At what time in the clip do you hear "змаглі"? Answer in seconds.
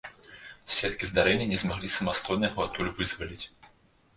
1.65-1.91